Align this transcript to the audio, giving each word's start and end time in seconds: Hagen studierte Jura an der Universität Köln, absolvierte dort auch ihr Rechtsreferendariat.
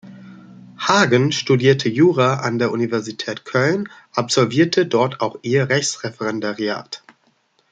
Hagen 0.79 1.31
studierte 1.31 1.87
Jura 1.87 2.37
an 2.39 2.57
der 2.57 2.71
Universität 2.71 3.45
Köln, 3.45 3.87
absolvierte 4.15 4.87
dort 4.87 5.21
auch 5.21 5.37
ihr 5.43 5.69
Rechtsreferendariat. 5.69 7.03